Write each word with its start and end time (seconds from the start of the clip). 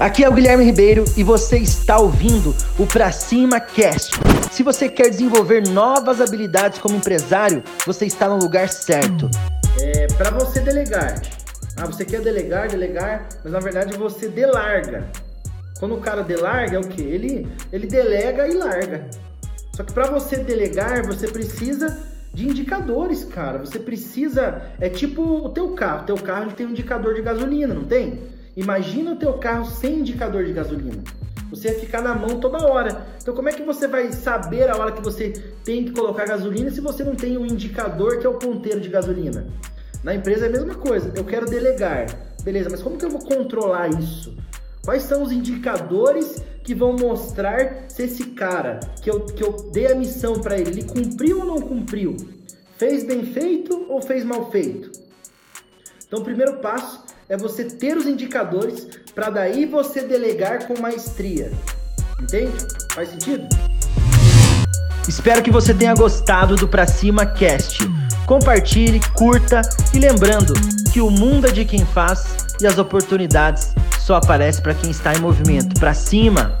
Aqui 0.00 0.24
é 0.24 0.28
o 0.30 0.32
Guilherme 0.32 0.64
Ribeiro 0.64 1.04
e 1.14 1.22
você 1.22 1.58
está 1.58 1.98
ouvindo 1.98 2.54
o 2.78 2.86
Pra 2.86 3.12
Cima 3.12 3.60
Cast. 3.60 4.18
Se 4.50 4.62
você 4.62 4.88
quer 4.88 5.10
desenvolver 5.10 5.68
novas 5.68 6.22
habilidades 6.22 6.78
como 6.78 6.96
empresário, 6.96 7.62
você 7.84 8.06
está 8.06 8.26
no 8.26 8.38
lugar 8.38 8.70
certo. 8.70 9.28
É, 9.78 10.06
para 10.06 10.30
você 10.30 10.58
delegar. 10.60 11.20
Ah, 11.76 11.84
você 11.84 12.06
quer 12.06 12.22
delegar, 12.22 12.68
delegar, 12.68 13.28
mas 13.44 13.52
na 13.52 13.60
verdade 13.60 13.94
você 13.98 14.26
delarga. 14.26 15.06
Quando 15.78 15.96
o 15.96 16.00
cara 16.00 16.22
delarga, 16.22 16.78
é 16.78 16.80
o 16.80 16.88
que? 16.88 17.02
Ele, 17.02 17.46
ele 17.70 17.86
delega 17.86 18.48
e 18.48 18.54
larga. 18.54 19.06
Só 19.76 19.84
que 19.84 19.92
para 19.92 20.10
você 20.10 20.38
delegar, 20.38 21.06
você 21.06 21.28
precisa 21.28 22.06
de 22.32 22.48
indicadores, 22.48 23.22
cara. 23.22 23.58
Você 23.58 23.78
precisa. 23.78 24.62
É 24.80 24.88
tipo 24.88 25.22
o 25.22 25.50
teu 25.50 25.74
carro. 25.74 26.04
O 26.04 26.06
teu 26.06 26.16
carro 26.16 26.44
ele 26.44 26.54
tem 26.54 26.64
um 26.64 26.70
indicador 26.70 27.12
de 27.12 27.20
gasolina, 27.20 27.74
não 27.74 27.84
tem? 27.84 28.39
Imagina 28.56 29.12
o 29.12 29.16
teu 29.16 29.34
carro 29.34 29.64
sem 29.64 30.00
indicador 30.00 30.44
de 30.44 30.52
gasolina. 30.52 31.02
Você 31.50 31.68
ia 31.68 31.80
ficar 31.80 32.00
na 32.00 32.14
mão 32.14 32.40
toda 32.40 32.64
hora. 32.64 33.06
Então 33.20 33.34
como 33.34 33.48
é 33.48 33.52
que 33.52 33.62
você 33.62 33.88
vai 33.88 34.12
saber 34.12 34.70
a 34.70 34.76
hora 34.76 34.92
que 34.92 35.02
você 35.02 35.30
tem 35.64 35.84
que 35.84 35.92
colocar 35.92 36.26
gasolina 36.26 36.70
se 36.70 36.80
você 36.80 37.02
não 37.02 37.14
tem 37.14 37.36
um 37.36 37.46
indicador 37.46 38.18
que 38.18 38.26
é 38.26 38.30
o 38.30 38.38
ponteiro 38.38 38.80
de 38.80 38.88
gasolina? 38.88 39.46
Na 40.02 40.14
empresa 40.14 40.46
é 40.46 40.48
a 40.48 40.52
mesma 40.52 40.74
coisa. 40.74 41.12
Eu 41.14 41.24
quero 41.24 41.46
delegar. 41.46 42.06
Beleza, 42.42 42.70
mas 42.70 42.82
como 42.82 42.96
que 42.96 43.04
eu 43.04 43.10
vou 43.10 43.20
controlar 43.20 43.88
isso? 43.88 44.36
Quais 44.84 45.02
são 45.02 45.22
os 45.22 45.30
indicadores 45.30 46.42
que 46.64 46.74
vão 46.74 46.96
mostrar 46.96 47.84
se 47.88 48.04
esse 48.04 48.24
cara 48.30 48.80
que 49.02 49.10
eu, 49.10 49.20
que 49.20 49.42
eu 49.42 49.70
dei 49.70 49.92
a 49.92 49.94
missão 49.94 50.40
para 50.40 50.58
ele, 50.58 50.70
ele 50.70 50.84
cumpriu 50.84 51.40
ou 51.40 51.44
não 51.44 51.60
cumpriu? 51.60 52.16
Fez 52.78 53.04
bem 53.04 53.26
feito 53.26 53.86
ou 53.90 54.00
fez 54.00 54.24
mal 54.24 54.50
feito? 54.50 54.90
Então, 56.06 56.20
o 56.20 56.24
primeiro 56.24 56.58
passo 56.58 57.04
é 57.30 57.36
você 57.36 57.62
ter 57.62 57.96
os 57.96 58.06
indicadores 58.06 58.88
para 59.14 59.30
daí 59.30 59.64
você 59.64 60.02
delegar 60.02 60.66
com 60.66 60.78
maestria. 60.80 61.52
Entende? 62.20 62.52
Faz 62.92 63.08
sentido? 63.10 63.48
Espero 65.08 65.40
que 65.40 65.50
você 65.50 65.72
tenha 65.72 65.94
gostado 65.94 66.56
do 66.56 66.66
Pra 66.66 66.88
Cima 66.88 67.24
Cast. 67.24 67.78
Compartilhe, 68.26 69.00
curta 69.16 69.62
e 69.94 69.98
lembrando 70.00 70.54
que 70.92 71.00
o 71.00 71.08
mundo 71.08 71.46
é 71.46 71.52
de 71.52 71.64
quem 71.64 71.86
faz 71.86 72.36
e 72.60 72.66
as 72.66 72.78
oportunidades 72.78 73.74
só 74.00 74.16
aparecem 74.16 74.62
para 74.62 74.74
quem 74.74 74.90
está 74.90 75.14
em 75.14 75.20
movimento. 75.20 75.78
Pra 75.78 75.94
cima! 75.94 76.60